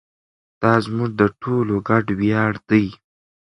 [0.61, 2.85] دا زموږ د ټولو ګډ ویاړ دی.